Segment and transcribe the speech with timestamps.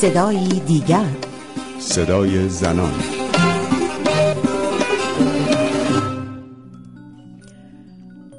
[0.00, 1.10] صدایی دیگر.
[1.78, 2.92] صدای زنان.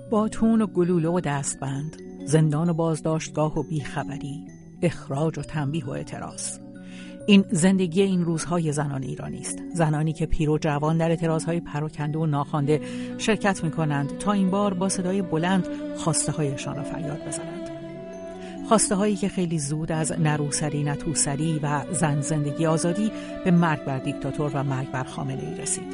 [0.09, 4.47] باتون و گلوله و دستبند زندان و بازداشتگاه و بیخبری
[4.82, 6.59] اخراج و تنبیه و اعتراض.
[7.27, 9.60] این زندگی این روزهای زنان ایرانی است.
[9.73, 12.82] زنانی که پیر و جوان در اعتراضهای پراکنده و ناخوانده
[13.18, 15.68] شرکت می کنند تا این بار با صدای بلند
[15.98, 17.59] خواسته هایشان را فریاد بزنند.
[18.70, 23.11] خواسته هایی که خیلی زود از نروسری نتوسری و زن زندگی آزادی
[23.45, 25.94] به مرگ بر دیکتاتور و مرگ بر خامنه ای رسید.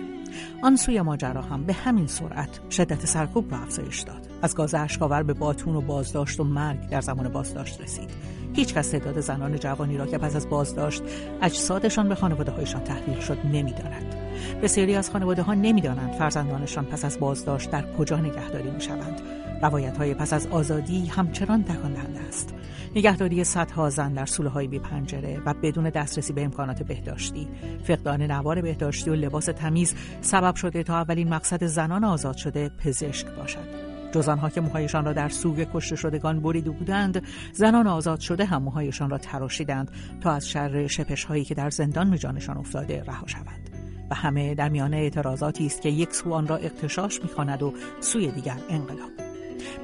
[0.63, 4.27] آن سوی ماجرا هم به همین سرعت شدت سرکوب و افزایش داد.
[4.41, 8.09] از گاز اشکاور به باتون و بازداشت و مرگ در زمان بازداشت رسید.
[8.53, 11.03] هیچ کس تعداد زنان جوانی را که پس از بازداشت
[11.42, 14.16] اجسادشان به خانواده هایشان تحویل شد نمی‌داند.
[14.64, 19.22] بسیاری از خانواده ها نمی‌دانند فرزندانشان پس از بازداشت در کجا نگهداری می شوند
[19.62, 21.95] روایت های پس از آزادی همچنان تکان
[22.28, 22.53] است.
[22.95, 27.47] نگهداری صدها زن در سوله های بی پنجره و بدون دسترسی به امکانات بهداشتی.
[27.83, 33.28] فقدان نوار بهداشتی و لباس تمیز سبب شده تا اولین مقصد زنان آزاد شده پزشک
[33.28, 33.95] باشد.
[34.11, 38.61] جز آنها که موهایشان را در سوگ کشته شدگان بریده بودند زنان آزاد شده هم
[38.61, 43.27] موهایشان را تراشیدند تا از شر شپش هایی که در زندان به جانشان افتاده رها
[43.27, 43.70] شوند.
[44.11, 48.31] و همه در میان اعتراضاتی است که یک سو آن را اقتشاش می‌خواند و سوی
[48.31, 49.25] دیگر انقلاب.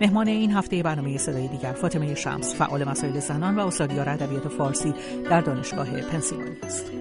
[0.01, 4.93] مهمان این هفته برنامه صدای دیگر فاطمه شمس فعال مسائل زنان و استادیار ادبیات فارسی
[5.29, 6.91] در دانشگاه پنسیلوانیا است.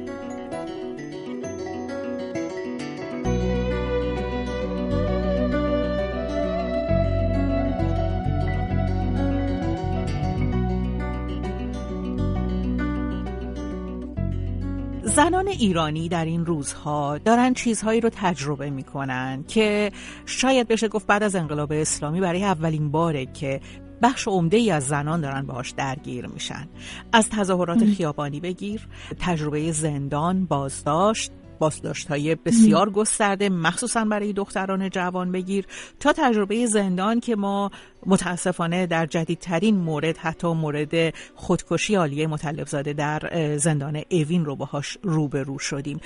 [15.50, 19.92] ایرانی در این روزها دارن چیزهایی رو تجربه می‌کنن که
[20.26, 23.60] شاید بشه گفت بعد از انقلاب اسلامی برای اولین باره که
[24.02, 26.68] بخش عمده ای از زنان دارن باهاش درگیر میشن.
[27.12, 28.88] از تظاهرات خیابانی بگیر
[29.20, 35.66] تجربه زندان بازداشت بازداشت های بسیار گسترده مخصوصا برای دختران جوان بگیر
[36.00, 37.70] تا تجربه زندان که ما
[38.06, 44.98] متاسفانه در جدیدترین مورد حتی مورد خودکشی عالیه مطلب زاده در زندان اوین رو باهاش
[45.02, 46.00] روبرو شدیم.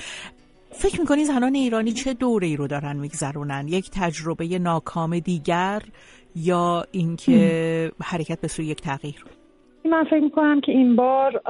[0.71, 5.83] فکر می‌کنی زنان ایرانی چه دوره ای رو دارن میگذرونن؟ یک تجربه ناکام دیگر
[6.37, 9.25] یا اینکه حرکت به سوی یک تغییر؟
[9.91, 11.43] من فکر می‌کنم که این بار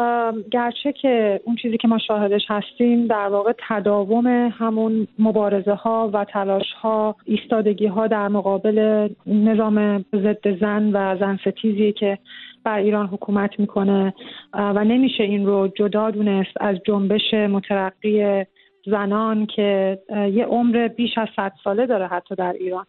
[0.50, 4.26] گرچه که اون چیزی که ما شاهدش هستیم در واقع تداوم
[4.58, 11.38] همون مبارزه ها و تلاش ها ایستادگی ها در مقابل نظام ضد زن و زن
[11.46, 12.18] ستیزی که
[12.64, 14.14] بر ایران حکومت می‌کنه
[14.54, 18.44] و نمیشه این رو جدا دونست از جنبش مترقی
[18.86, 22.86] زنان که یه عمر بیش از صد ساله داره حتی در ایران.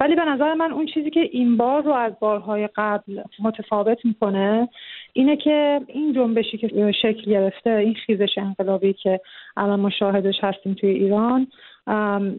[0.00, 4.68] ولی به نظر من اون چیزی که این بار رو از بارهای قبل متفاوت می‌کنه
[5.12, 9.20] اینه که این جنبشی که شکل گرفته این خیزش انقلابی که
[9.56, 11.46] الان مشاهدش هستیم توی ایران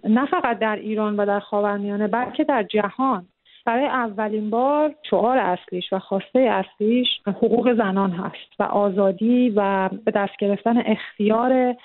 [0.03, 3.25] نه فقط در ایران و در خاورمیانه بلکه در جهان.
[3.65, 10.11] برای اولین بار شعار اصلیش و خواسته اصلیش حقوق زنان هست و آزادی و به
[10.11, 11.75] دست گرفتن اختیار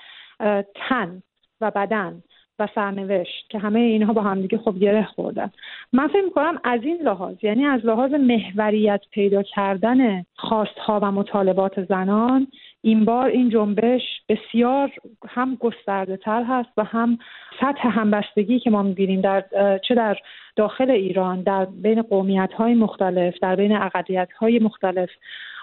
[0.75, 1.21] تن
[1.61, 2.23] و بدن
[2.59, 5.51] و سرنوشت که همه اینها با همدیگه خب گره خوردن
[5.93, 11.85] من فکر می‌کنم از این لحاظ یعنی از لحاظ محوریت پیدا کردن خواستها و مطالبات
[11.85, 12.47] زنان
[12.81, 14.91] این بار این جنبش بسیار
[15.29, 17.17] هم گسترده تر هست و هم
[17.61, 19.45] سطح همبستگی که ما می‌بینیم در
[19.87, 20.17] چه در
[20.55, 25.09] داخل ایران در بین قومیت های مختلف در بین اقلیت های مختلف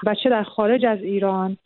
[0.06, 1.56] و چه در خارج از ایران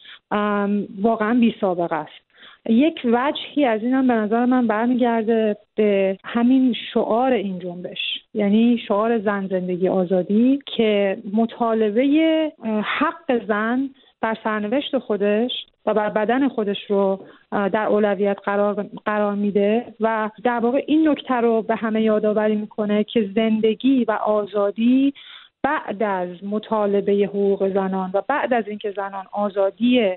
[1.03, 2.26] واقعا بی سابقه است.
[2.69, 7.99] یک وجهی از این هم به نظر من برمیگرده به همین شعار این جنبش.
[8.35, 12.53] یعنی شعار زن زندگی آزادی که مطالبه
[12.99, 13.91] حق زن
[14.21, 15.51] بر سرنوشت خودش
[15.87, 17.21] و بر بدن خودش رو
[17.53, 23.05] در اولویت قرار, قرار میده و در واقع این نکته رو به همه یادآوری می‌کنه
[23.05, 25.15] که زندگی و آزادی
[25.63, 30.13] بعد از مطالبه حقوق زنان و بعد از اینکه زنان آزادی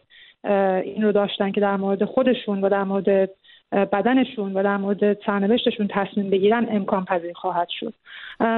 [0.83, 3.29] این رو داشتن که در مورد خودشون و در مورد
[3.71, 7.93] بدنشون و در مورد سرنوشتشون تصمیم بگیرن امکان پذیر خواهد شد.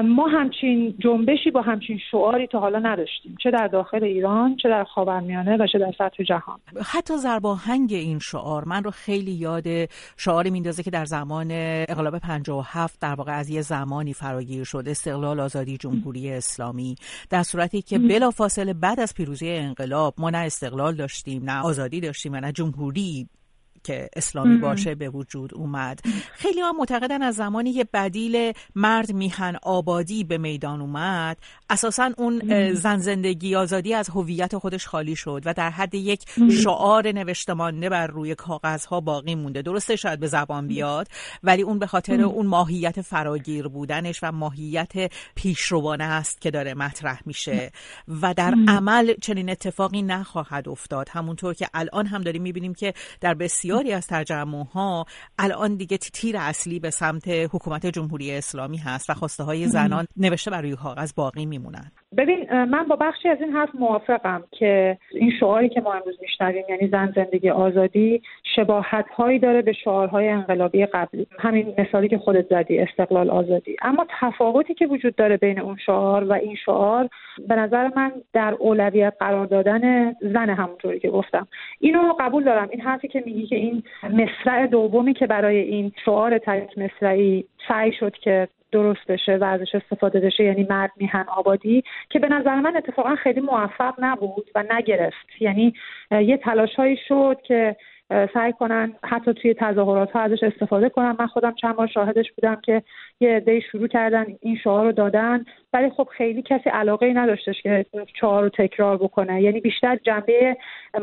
[0.04, 4.84] ما همچین جنبشی با همچین شعاری تا حالا نداشتیم چه در داخل ایران چه در
[4.84, 6.58] خاورمیانه و چه در سطح جهان.
[6.84, 9.66] حتی زرباهنگ این شعار من رو خیلی یاد
[10.16, 15.40] شعاری میندازه که در زمان انقلاب 57 در واقع از یه زمانی فراگیر شد استقلال
[15.40, 16.94] آزادی جمهوری اسلامی.
[17.30, 22.32] در صورتی که بلافاصله بعد از پیروزی انقلاب ما نه استقلال داشتیم نه آزادی داشتیم
[22.32, 23.28] و نه جمهوری
[23.84, 26.00] که اسلامی باشه به وجود اومد.
[26.32, 31.38] خیلی ها معتقدن از زمانی که بدیل مرد میهن آبادی به میدان اومد
[31.70, 36.24] اساسا اون زن زندگی آزادی از هویت خودش خالی شد و در حد یک
[36.62, 39.62] شعار نوشتمانه بر روی کاغذها باقی مونده.
[39.62, 41.08] درسته شاید به زبان بیاد
[41.42, 47.20] ولی اون به خاطر اون ماهیت فراگیر بودنش و ماهیت پیشروانه است که داره مطرح
[47.26, 47.70] میشه.
[48.22, 51.08] و در عمل چنین اتفاقی نخواهد افتاد.
[51.08, 53.34] همونطور که الان هم داریم می‌بینیم که در
[53.72, 55.06] بسیاری از تجمع ها
[55.38, 60.50] الان دیگه تیر اصلی به سمت حکومت جمهوری اسلامی هست و خواسته های زنان نوشته
[60.50, 61.92] بر روی کاغذ باقی میمونن.
[62.16, 66.64] ببین من با بخشی از این حرف موافقم که این شعاری که ما امروز میشنویم
[66.68, 68.22] یعنی زن زندگی آزادی
[68.56, 71.26] شباهت هایی داره به شعارهای انقلابی قبلی.
[71.38, 73.76] همین مثالی که خودت زدی استقلال آزادی.
[73.82, 77.08] اما تفاوتی که وجود داره بین اون شعار و این شعار
[77.48, 81.48] به نظر من در اولویت قرار دادن زن همونطوری که گفتم.
[81.80, 82.68] اینو قبول دارم.
[82.70, 87.92] این حرفی که میگی که این مصرع دومی که برای این شعار تک مصرعی سعی
[87.92, 92.54] شد که درست بشه و ازش استفاده بشه یعنی مرد میهن آبادی که به نظر
[92.54, 95.26] من اتفاقا خیلی موفق نبود و نگرفت.
[95.40, 95.74] یعنی
[96.10, 97.76] یه تلاش هایی شد که
[98.34, 101.16] سعی کنن حتی توی تظاهرات ها ازش استفاده کنن.
[101.18, 102.82] من خودم چند بار شاهدش بودم که
[103.20, 105.44] یه عده شروع کردن این شعار رو دادن.
[105.72, 107.86] ولی خب خیلی کسی علاقه ای نداشتش که
[108.20, 109.42] شعار رو تکرار بکنه.
[109.42, 110.56] یعنی بیشتر جنبه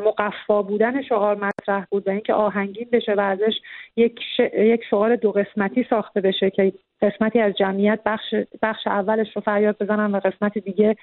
[0.05, 3.53] مقفا بودن شعار مطرح بود و اینکه آهنگین بشه و ازش
[3.95, 4.19] یک,
[4.57, 9.77] یک شعار دو قسمتی ساخته بشه که قسمتی از جمعیت بخش, بخش اولش رو فریاد
[9.79, 10.95] بزنن و قسمت دیگه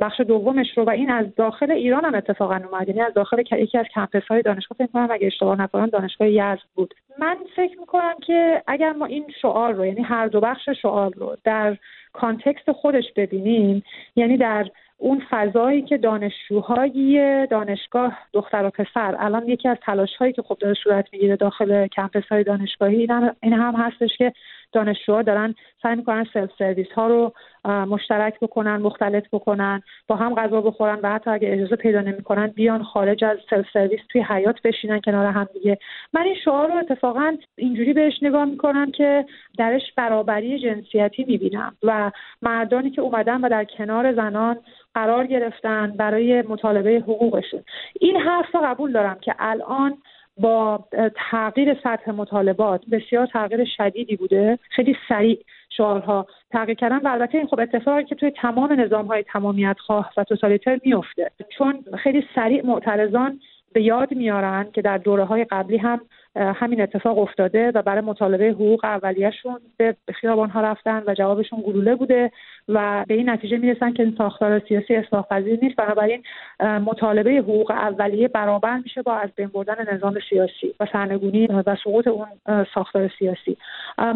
[0.00, 2.88] بخش دومش رو و این از داخل ایران هم اتفاقا اومد.
[2.88, 6.62] یعنی از داخل یکی از کمپس های دانشگاه فکر کنم اگه اشتباه نکنم دانشگاه یزد
[6.74, 6.94] بود.
[7.18, 11.36] من فکر می‌کنم که اگر ما این شعار رو یعنی هر دو بخش شعار رو
[11.44, 11.76] در
[12.12, 13.82] context خودش ببینیم
[14.16, 20.32] یعنی در اون فضایی که دانشجوهای دانشگاه دختر و پسر الان یکی از تلاش هایی
[20.32, 23.08] که خب داره صورت می‌گیره داخل campus های دانشگاهی
[23.42, 24.32] این هم هستش که
[24.72, 27.32] دانشجوها دارن سعی می‌کنن سلف سرویس ها رو
[27.64, 32.82] مشترک بکنن مختلط بکنن با هم غذا بخورن و حتی اگه اجازه پیدا نمی‌کنن بیان
[32.82, 35.78] خارج از سلف سرویس توی حیات بشینن کنار هم دیگه.
[36.12, 39.24] من این شعار رو اتفاقا اینجوری بهش نگاه می‌کنم که
[39.58, 42.10] درش برابری جنسیتی می‌بینم و
[42.42, 44.56] مردانی که اومدن و در کنار زنان
[44.94, 47.62] قرار گرفتن برای مطالبه حقوقشون.
[48.00, 49.98] این حرف رو قبول دارم که الان
[50.36, 50.84] با
[51.30, 54.58] تغییر سطح مطالبات بسیار تغییر شدیدی بوده.
[54.70, 55.38] خیلی سریع
[55.76, 60.12] شعارها تغییر کردن و البته این خب اتفاقی که توی تمام نظام های تمامیت خواه
[60.16, 63.40] و توتالیتر میفته چون خیلی سریع معترضان
[63.72, 66.00] به یاد میارن که در دوره های قبلی هم
[66.36, 71.94] همین اتفاق افتاده و برای مطالبه حقوق اولیهشون به خیابان ها رفتن و جوابشون گلوله
[71.94, 72.30] بوده
[72.68, 75.76] و به این نتیجه می‌رسن که این ساختار سیاسی اصلاح پذیر نیست.
[75.76, 76.22] بنابراین
[76.60, 82.06] مطالبه حقوق اولیه برابر میشه با از بین بردن نظام سیاسی و سرنگونی و سقوط
[82.06, 82.26] اون
[82.74, 83.56] ساختار سیاسی.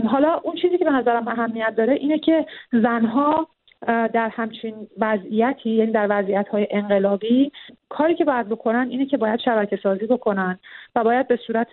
[0.09, 3.49] حالا اون چیزی که به نظرم اهمیت داره اینه که زنها
[3.87, 7.53] در همچین وضعیتی یعنی در وضعیت های انقلابی
[7.89, 10.59] کاری که باید بکنن اینه که باید شبکه سازی بکنن
[10.97, 11.69] و باید به صورت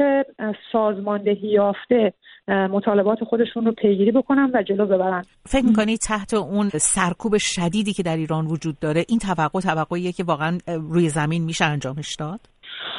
[0.71, 2.13] سازماندهی یافته
[2.47, 5.23] مطالبات خودشون رو پیگیری بکنن و جلو ببرن.
[5.45, 10.23] فکر می‌کنی تحت اون سرکوب شدیدی که در ایران وجود داره این توقع توقعیه که
[10.23, 12.39] واقعا روی زمین میشه انجامش داد؟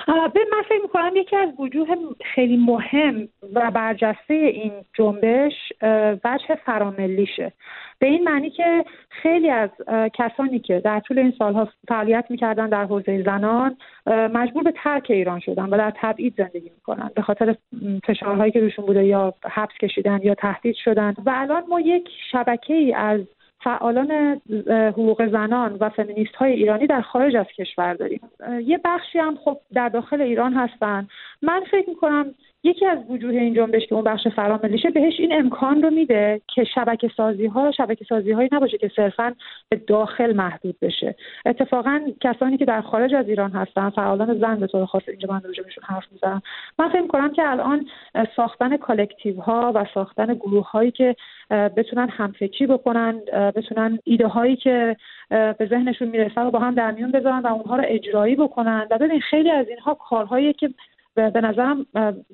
[0.07, 1.87] به من فکر می‌کنم یکی از وجوه
[2.35, 5.73] خیلی مهم و برجسته این جنبش
[6.25, 7.53] وجه فراملیشه.
[7.99, 9.71] به این معنی که خیلی از
[10.15, 15.41] کسانی که در طول این سالها فعالیت می‌کردن در حوزه زنان مجبور به ترک ایران
[15.41, 17.57] شدن و در تبعید زندگی می‌کنن به خاطر
[18.07, 21.15] فشارهایی که روشون بوده یا حبس کشیدن یا تهدید شدن.
[21.27, 23.21] و الان ما یک شبکه ای از
[23.65, 28.21] فعالان حقوق زنان و فمینیست های ایرانی در خارج از کشور داریم.
[28.65, 31.09] یه بخشی هم خب در داخل ایران هستن.
[31.43, 35.83] من فکر می‌کنم یکی از وجوه این جنبش که اون بخش فراملیشه بهش این امکان
[35.83, 39.35] رو میده که شبکه سازی ها شبکه سازی هایی نباشه که صرفا
[39.69, 41.15] به داخل محدود بشه.
[41.47, 45.41] اتفاقا کسانی که در خارج از ایران هستن فعالان زن به طور خاص اینجا من
[45.45, 46.43] راجبشون حرف می‌زنم.
[46.79, 47.87] من فکر کنم که الان
[48.37, 51.17] ساختن کالکتیو ها و ساختن گروه هایی که
[51.51, 53.21] بتونن همفکری بکنن
[53.57, 54.97] بتونن ایده هایی که
[55.31, 58.87] به ذهنشون می‌رسه رو با هم در میون بذارن و اونها رو اجرایی بکنن.
[58.91, 60.71] و ببین خیلی از اینها کارهایی که
[61.15, 61.87] به نظرم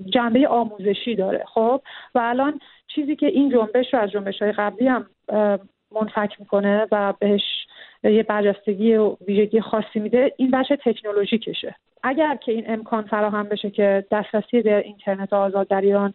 [0.07, 1.83] جنبه آموزشی داره خب؟
[2.15, 2.61] و الان
[2.95, 5.07] چیزی که این جنبش رو از جنبش های قبلی هم
[5.93, 7.43] منفک می‌کنه و بهش
[8.05, 11.75] یه برجستگی و ویژگی خاصی میده این بخش تکنولوژیکشه.
[12.03, 16.15] اگر که این امکان فراهم بشه که دسترسی به اینترنت آزاد در ایران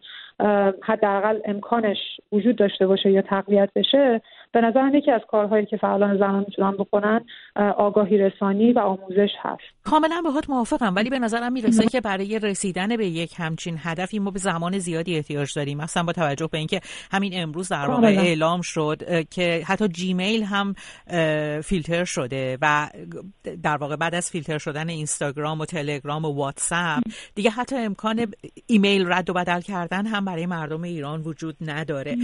[0.83, 1.97] حداقل امکانش
[2.31, 4.21] وجود داشته باشه یا تقویت بشه
[4.55, 7.25] به نظرم یکی از کارهایی که فعالان زنان می‌تونن بکنن
[7.77, 9.61] آگاهی رسانی و آموزش هست.
[9.83, 14.31] کاملا باهات موافقم ولی به نظرم می‌رسه که برای رسیدن به یک همچین هدفی ما
[14.31, 15.77] به زمان زیادی احتیاج داریم.
[15.77, 16.79] مثلا با توجه به اینکه
[17.11, 20.73] همین امروز در واقع اعلام شد که حتی جیمیل هم
[21.61, 22.89] فیلتر شده و
[23.63, 27.03] در واقع بعد از فیلتر شدن اینستاگرام و تلگرام و واتساپ
[27.35, 28.27] دیگه حتی امکان
[28.67, 32.15] ایمیل رد و بدل کردن هم برای مردم ایران وجود نداره.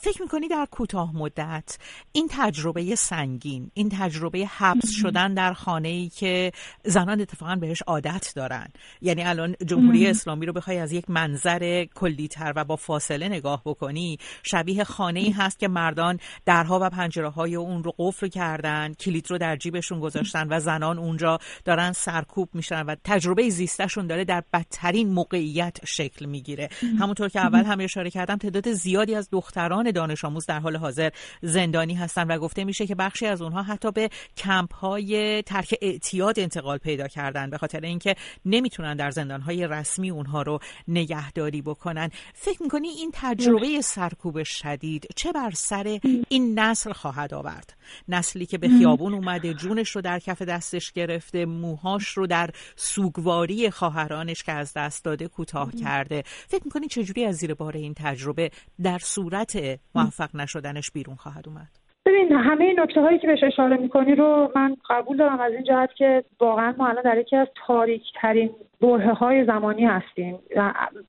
[0.00, 1.12] فکر می‌کنی در کوتاه
[1.60, 1.78] مدت
[2.12, 6.52] این تجربه سنگین این تجربه حبس شدن در خانه ای که
[6.84, 8.68] زنان اتفاقا بهش عادت دارن.
[9.00, 14.18] یعنی الان جمهوری اسلامی رو بخوای از یک منظر کلیتر و با فاصله نگاه بکنی
[14.42, 19.30] شبیه خانه ای هست که مردان درها و پنجره های اون رو قفل کردن کلید
[19.30, 24.42] رو در جیبشون گذاشتن و زنان اونجا دارن سرکوب میشن و تجربه زیستشون داره در
[24.52, 26.68] بدترین موقعیت شکل می‌گیره.
[26.98, 31.10] همونطور که اول هم اشاره کردم تعداد زیادی از دختران دانش آموز در حال حاضر
[31.42, 36.40] زندانی هستن و گفته میشه که بخشی از اونها حتی به کمپ های ترک اعتیاد
[36.40, 42.10] انتقال پیدا کردن به خاطر اینکه نمی‌تونن در زندان های رسمی اونها رو نگهداری بکنن.
[42.34, 47.76] فکر می‌کنی این تجربه سرکوب شدید چه بر سر این نسل خواهد آورد؟
[48.08, 53.70] نسلی که به خیابون اومده جونش رو در کف دستش گرفته موهاش رو در سوگواری
[53.70, 56.22] خواهرانش که از دست داده کوتاه کرده.
[56.26, 58.50] فکر می‌کنی چجوری از زیر بار این تجربه
[58.82, 61.80] در صورت موفق نشدنش بیرون خواهد اومد.
[62.06, 65.94] ببین همه نکته هایی که بهش اشاره می‌کنی رو من قبول دارم از این جهت
[65.94, 70.38] که واقعا ما الان در یکی از تاریک ترین بره های زمانی هستیم.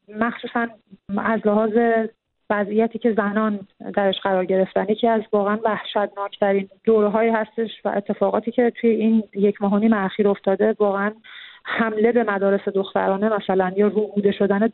[0.08, 0.68] مخصوصا
[1.18, 1.72] از لحاظ
[2.50, 3.60] وضعیتی که زنان
[3.96, 9.24] درش قرار گرفتن یکی از واقعا وحشتناکترین دوره هایی هستش و اتفاقاتی که توی این
[9.34, 11.12] یک ماه و اخیر افتاده واقعا
[11.64, 14.70] حمله به مدارس دخترانه مثلا یا روبوده شدن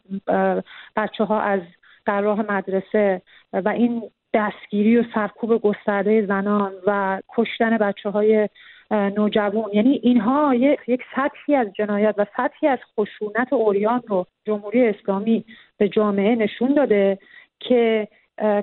[0.95, 1.61] بچه ها از
[2.05, 3.21] در راه مدرسه
[3.53, 4.03] و این
[4.37, 8.49] دستگیری و سرکوب گسترده زنان و کشتن بچه های
[8.91, 9.69] نوجوان.
[9.73, 10.55] یعنی اینها
[10.87, 15.45] یک سطحی از جنایت و سطحی از خشونت اوریان رو جمهوری اسلامی
[15.77, 17.17] به جامعه نشون داده
[17.59, 18.07] که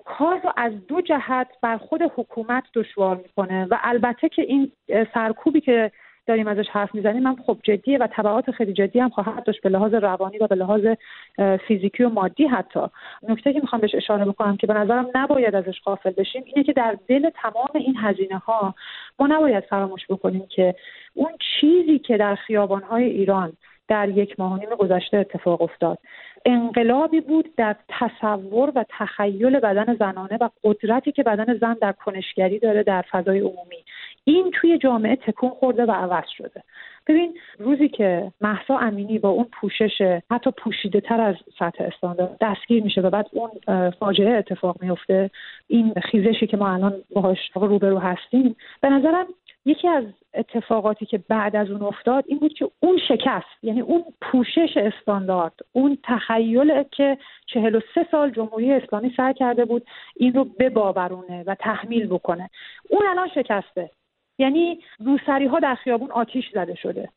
[0.04, 3.66] کار رو از دو جهت بر خود حکومت دشوار می‌کنه.
[3.70, 4.72] و البته که این
[5.14, 5.90] سرکوبی که
[6.26, 7.22] داریم ازش حرف می‌زنیم.
[7.22, 10.54] من خب جدیه و تبعات خیلی جدی هم خواهد داشت به لحاظ روانی و به
[10.54, 10.86] لحاظ
[11.68, 12.80] فیزیکی و مادی حتی.
[13.28, 16.72] نکته که می‌خوام بهش اشاره بکنم که به نظرم نباید ازش غافل بشیم اینه که
[16.72, 18.74] در دل تمام این هزینه ها
[19.18, 20.74] ما نباید فراموش بکنیم که
[21.14, 23.52] اون چیزی که در خیابان های ایران
[23.88, 25.98] در یک ماه گذشته اتفاق افتاد.
[26.46, 32.58] انقلابی بود در تصور و تخیل بدن زنانه و قدرتی که بدن زن در کنشگری
[32.58, 33.84] داره در فضای عمومی.
[34.24, 36.62] این توی جامعه تکون خورده و عوض شده.
[37.06, 42.82] ببین روزی که محسا امینی با اون پوشش حتی پوشیده تر از سطح استاندارد دستگیر
[42.82, 43.50] میشه و بعد اون
[43.90, 45.30] فاجعه اتفاق میفته
[45.68, 49.26] این خیزشی که ما الان باهاش روبرو هستیم به نظرم
[49.64, 50.04] یکی از
[50.34, 55.52] اتفاقاتی که بعد از اون افتاد این بود که اون شکست یعنی اون پوشش استاندارد
[55.72, 61.44] اون تخیل که چهل و سه سال جمهوری اسلامی سعی کرده بود این رو بباورونه
[61.46, 62.50] و تحمیل بکنه.
[62.90, 63.90] اون الان شکسته.
[64.38, 67.08] یعنی روسری ها در خیابون آتیش زده شده.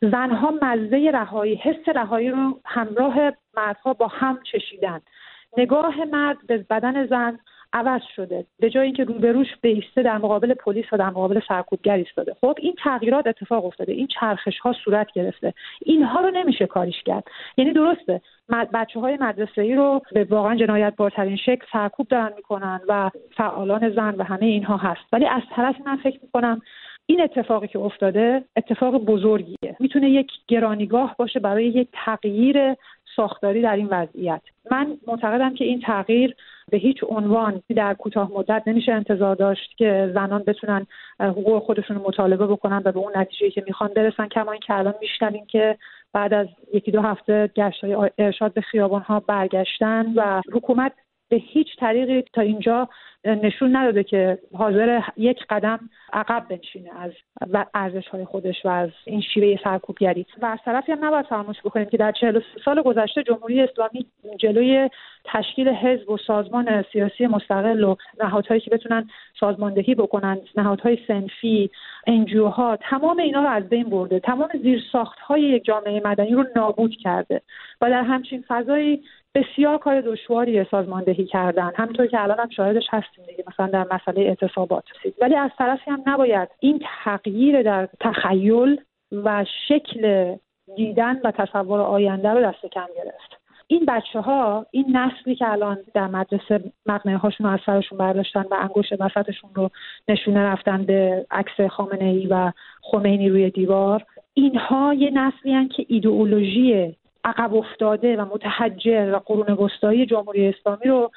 [0.00, 5.00] زنها مزه رهایی حس رهایی رو همراه مردها با هم چشیدن.
[5.58, 7.38] نگاه مرد به بدن زن
[7.74, 8.46] عوض شده.
[8.60, 12.34] به جای اینکه روبروش بیسته در مقابل پلیس و در مقابل سرکوبگر ایستاده.
[12.40, 13.92] خب این تغییرات اتفاق افتاده.
[13.92, 15.54] این چرخش ها صورت گرفته.
[15.82, 17.24] اینها رو نمیشه کاریش کرد.
[17.56, 18.20] یعنی درسته
[18.74, 23.90] بچه های مدرسه ای رو به واقعا جنایت بارترین شکل سرکوب دارن می‌کنن و فعالان
[23.90, 25.00] زن و همه اینها هست.
[25.12, 26.62] ولی از طرف من فکر می‌کنم
[27.06, 29.76] این اتفاقی که افتاده اتفاق بزرگیه.
[29.80, 32.74] می‌تونه یک گرانیگاه باشه برای یک تغییر
[33.16, 34.40] ساختاری در این وضعیت.
[34.70, 36.36] من معتقدم که این تغییر
[36.70, 40.86] به هیچ عنوان در کوتاه مدت نمیشه انتظار داشت که زنان بتونن
[41.20, 44.28] حقوق خودشون رو مطالبه بکنن و به اون نتیجه که می‌خوان برسن.
[44.28, 45.78] کما اینکه الان میشنویم که
[46.12, 50.92] بعد از یکی دو هفته گشت های ارشاد به خیابان ها برگشتن و حکومت
[51.28, 52.88] به هیچ طریقی تا اینجا
[53.24, 55.80] نشون نداده که حاضر یک قدم
[56.12, 57.12] عقب بنشینه از
[57.74, 60.26] ارزش های خودش و از این شیوه سرکوبگری.
[60.42, 64.06] و از طرفی هم نباید فراموش بکنیم که در 43 سال گذشته جمهوری اسلامی
[64.38, 64.90] جلوی
[65.24, 69.08] تشکیل حزب و سازمان سیاسی مستقل و نهادهایی که بتونن
[69.40, 71.70] سازماندهی بکنن نهادهای سنفی
[72.06, 74.20] انجیوها تمام اینا رو از بین برده.
[74.20, 77.40] تمام زیرساخت های یک جامعه مدنی رو نابود کرده.
[77.80, 79.02] و در همچین فضایی
[79.34, 81.72] بسیار کار دشواری سازماندهی کردن.
[81.76, 84.84] همونطور که الان هم شاهدش هستیم دیگه مثلا در مسئله اعتصابات.
[85.20, 88.80] ولی از طرفی هم نباید این تغییر در تخیل
[89.12, 90.34] و شکل
[90.76, 93.44] دیدن و تصور آینده رو دست کم گرفت.
[93.66, 98.44] این بچه ها این نسلی که الان در مدرسه مقنعه هاشون رو از سرشون برداشتن
[98.50, 99.70] و انگشت وسطشون رو
[100.08, 106.96] نشونه رفتن به عکس خامنه ای و خمینی روی دیوار اینها یه نسلی که ایدئولوژی
[107.24, 111.10] عقب افتاده و متحجر و قرون وسطایی جمهوری اسلامی رو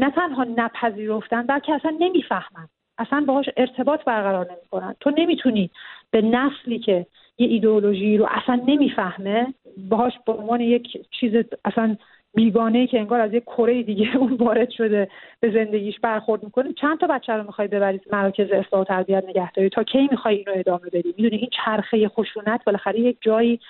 [0.00, 2.68] نه تنها نپذیرفتن بلکه اصلا نمی‌فهمن.
[2.98, 4.94] اصلا باهاش ارتباط برقرار نمی‌کنن.
[5.00, 5.70] تو نمی‌تونی
[6.10, 7.06] به نسلی که
[7.38, 9.54] یه ایدئولوژی رو اصلا نمی‌فهمه
[9.88, 11.96] باهاش به عنوان یک چیز اصلا
[12.34, 15.08] بیگانه که انگار از یک کره دیگه اون وارد شده
[15.40, 19.68] به زندگیش برخورد می‌کنه چند تا بچه رو می‌خوای ببرید مراکز اصلاح و تربیت نگهداری
[19.68, 23.60] تا کی می‌خوای این رو ادامه بدی؟ می‌دونی این چرخه خشونت بالاخره یک جایی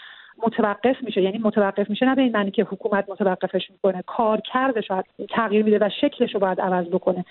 [0.46, 1.22] متوقف میشه.
[1.22, 4.02] یعنی متوقف میشه نه به این معنی که حکومت متوقفش می‌کنه.
[4.06, 4.42] کار
[4.88, 7.24] شاید تغییر میده و شکلش رو باید عوض بکنه.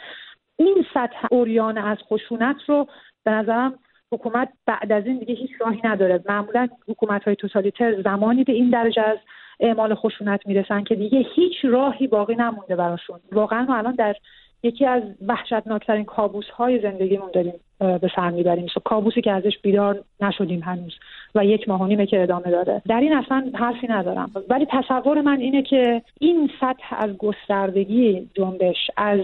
[0.57, 2.87] این سطح اوریان از خشونت رو
[3.23, 3.79] به نظرم
[4.13, 6.23] حکومت بعد از این دیگه هیچ راهی نداره.
[6.29, 9.17] معمولا حکومت های توتالیتر زمانی به این درجه از
[9.59, 13.19] اعمال خشونت می‌رسن که دیگه هیچ راهی باقی نمونده براشون.
[13.31, 14.15] واقعا ما الان در
[14.63, 18.67] یکی از وحشتناکترین کابوس های زندگیمون داریم به سر می‌بریم.
[18.85, 20.93] کابوسی که ازش بیدار نشدیم هنوز
[21.35, 22.81] و یک ماه و نیمه که ادامه داره.
[22.87, 24.31] در این اصلا حرفی ندارم.
[24.49, 29.19] ولی تصور من اینه که این سطح از گستردگی جنبش از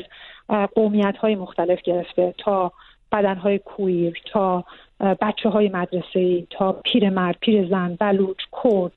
[0.76, 2.72] قومیت های مختلف گرفته تا
[3.12, 4.64] بدن های کویر تا
[5.00, 8.92] بچه های مدرسه تا پیرمرد پیر زن بلوچ کرد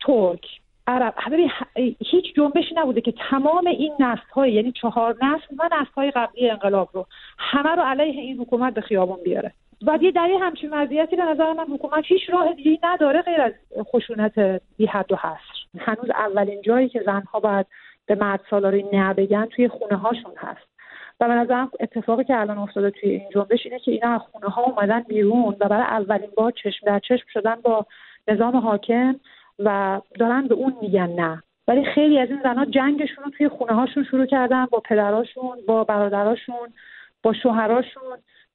[0.00, 0.46] ترک
[0.86, 1.50] عرب ببین
[1.98, 6.50] هیچ جنبشی نبوده که تمام این نسل های یعنی چهار نسل و نسل های قبلی
[6.50, 7.06] انقلاب رو
[7.38, 9.52] همه رو علیه این حکومت به خیابون بیاره.
[9.86, 13.52] و یه در همچین وضعیتی به نظر من حکومت هیچ راه دیگه نداره غیر از
[13.92, 14.38] خشونت
[14.76, 15.78] بی حد و حصر.
[15.78, 17.66] هنوز اولین جایی که زنها باید
[18.06, 20.74] به مرد سالاری نه توی خونه هاشون هست.
[21.20, 24.48] و به نظرم اتفاقی که الان افتاده توی این جنبش اینه که اینا از خونه
[24.48, 27.86] ها اومدن بیرون و برای اولین بار چشم در چشم شدن با
[28.28, 29.20] نظام حاکم
[29.58, 31.42] و دارن به اون میگن نه.
[31.68, 35.84] ولی خیلی از این زنها جنگشون رو توی خونه هاشون شروع کردن با پدراشون با
[35.84, 36.72] برادراشون
[37.22, 38.02] با شوهراشون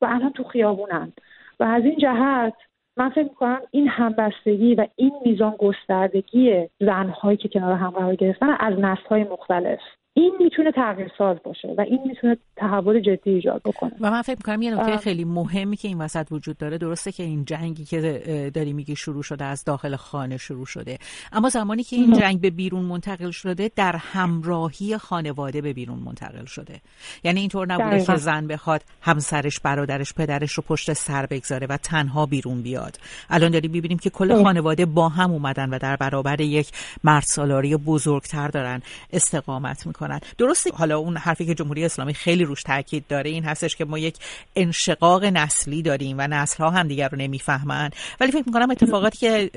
[0.02, 1.14] و الان تو خیابونن.
[1.60, 2.54] و از این جهت
[2.98, 8.50] من فکر می‌کنم این همبستگی و این میزان گستردگی زنهایی که کنار هم قرار گرفتن
[8.60, 9.80] از نسلهای مختلف.
[10.20, 13.92] این می‌تونه تغییر ساز باشه و این می‌تونه تحول جدی ایجاد بکنه.
[14.00, 17.24] و من فکر می‌کنم یه نکته خیلی مهمی که این وسط وجود داره درسته که
[17.24, 20.98] این جنگی که داری میگی شروع شده از داخل خانه شروع شده.
[21.32, 26.46] اما زمانی که این جنگ به بیرون منتقل شده در همراهی خانواده به بیرون منتقل
[26.46, 26.82] شده.
[27.24, 32.26] یعنی اینطور نبوده که زن بخواد همسرش برادرش پدرش رو پشت سر بگذاره و تنها
[32.26, 33.00] بیرون بیاد.
[33.30, 36.72] الان داریم می‌بینیم که کل خانواده با هم اومدن و در برابر یک
[37.04, 38.82] مرد سالاری بزرگتر دارن
[39.14, 40.09] استقامت می‌کنن.
[40.38, 43.98] درسته حالا اون حرفی که جمهوری اسلامی خیلی روش تاکید داره این هستش که ما
[43.98, 44.18] یک
[44.56, 49.50] انشقاق نسلی داریم و نسل ها هم دیگر رو نمی‌فهمن ولی فکر می‌کنم اتفاقاتی که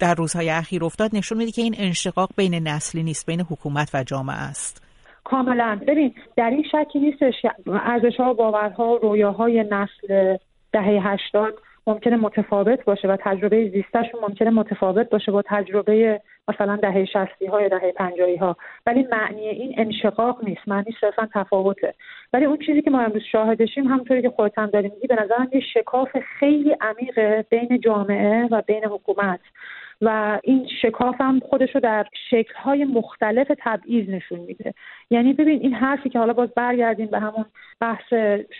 [0.00, 4.04] در روزهای اخیر افتاد نشون میده که این انشقاق بین نسلی نیست بین حکومت و
[4.04, 4.82] جامعه است.
[5.24, 5.80] کاملا.
[5.86, 7.34] ببین در این شکی نیستش
[7.66, 10.36] ارزش ها باورها رویاهای نسل
[10.72, 11.54] دهه هشتاد
[11.86, 17.62] ممکنه متفاوت باشه و تجربه زیستشون ممکنه متفاوت باشه با تجربه مثلا دهه شستی ها
[17.62, 18.56] یا دهه پنجایی ها
[18.86, 21.94] ولی معنی این انشقاق نیست معنی صرفا تفاوته.
[22.32, 25.48] ولی اون چیزی که ما امروز شاهدشیم همونطوری که خودت هم داری میگی به نظرم
[25.52, 29.40] یه شکاف خیلی عمیقه بین جامعه و بین حکومت.
[30.00, 34.74] و این شکاف هم خودش رو در شکلهای مختلف تبعیض نشون میده.
[35.10, 37.44] یعنی ببین این حرفی که حالا باز برگردیم به همون
[37.80, 38.12] بحث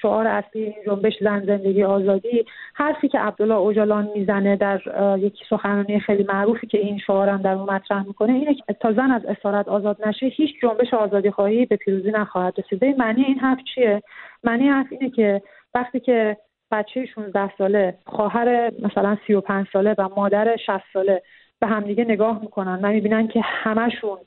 [0.03, 2.45] شعار اصلی این جنبش زن زندگی آزادی
[2.75, 4.81] حرفی که عبدالله اوجالان می‌زنه در
[5.19, 9.11] یک سخنرانی خیلی معروفی که این شعارم در اون مطرح می‌کنه اینه که تا زن
[9.11, 12.85] از اسارت آزاد نشه هیچ جنبش آزادی خواهی به پیروزی نخواهد رسید.
[12.85, 14.03] معنی این حرف چیه؟
[14.45, 15.43] معنی حرف اینه که
[15.75, 16.37] وقتی که
[16.71, 21.23] بچه 16 ساله خواهر مثلا 35 ساله و مادر 60 ساله
[21.61, 24.19] به همدیگه نگاه می‌کنن و می‌بینن که همشون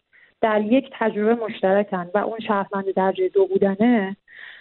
[0.42, 4.18] در یک تجربه مشترکن و اون شهروند درجه دو بودنه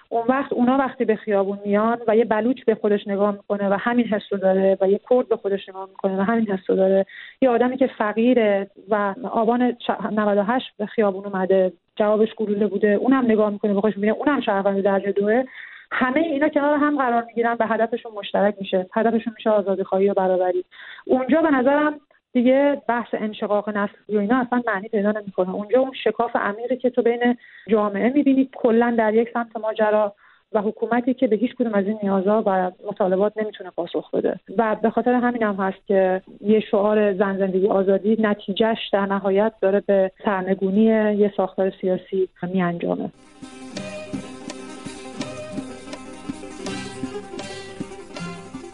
[0.08, 3.76] اون وقت اونا وقتی به خیابون میان و یه بلوچ به خودش نگاه می‌کنه و
[3.80, 6.76] همین حس رو داره و یه کرد به خودش نگاه می‌کنه و همین حس رو
[6.76, 7.06] داره.
[7.42, 9.76] یه آدمی که فقیره و آبان
[10.12, 14.82] 98 به خیابون اومده جوابش گلوله بوده اونم نگاه می‌کنه به خودش می‌بینه اونم شهروند
[14.82, 15.44] درجه دوه.
[15.90, 18.86] همه اینا کنار هم قرار می‌گیرن به هدفشون مشترک میشه.
[18.94, 20.64] هدفشون میشه آزادی خواهی و برابری.
[21.06, 22.00] اونجا به نظرم
[22.32, 25.54] دیگه بحث انشقاق نسلی و اینا اصلا معنی پیدا نمی‌کنه.
[25.54, 27.36] اونجا اون شکاف عمیقی که تو بین
[27.68, 30.14] جامعه می‌بینی کلا در یک سمت ماجرا
[30.52, 34.40] و حکومتی که به هیچ کدوم از این نیازها و مطالبات نمی‌تونه پاسخ بده.
[34.58, 39.52] و به خاطر همین هم هست که یه شعار زن زندگی آزادی نتیجهش در نهایت
[39.60, 43.10] داره به سرنگونی یه ساختار سیاسی میانجامه.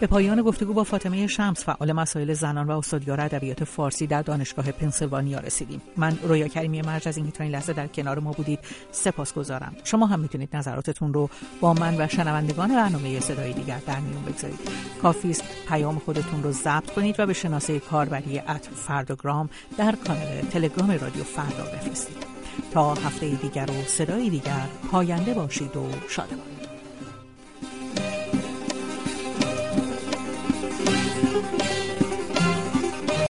[0.01, 4.73] به پایان گفتگو با فاطمه شمس فعال مسائل زنان و استادیار ادبیات فارسی در دانشگاه
[4.73, 5.83] پنسیلوانیا رسیدیم.
[5.97, 8.59] من رویا کریمی مرج از اینکه تا این لحظه در کنار ما بودید.
[8.91, 11.31] سپاسگزارم شما هم می‌تونید نظراتتون رو
[11.61, 14.61] با من و شنوندگان برنامه صدای دیگر در میون بگذارید.
[15.03, 20.41] کافی است پیام خودتون رو ضبط کنید و به شناسه کاربری ات فردوگرام در کانال
[20.53, 22.17] تلگرام رادیو فردا بفرستید.
[22.73, 26.54] تا هفته دیگر و صدای دیگر پاینده باشید و شادمان.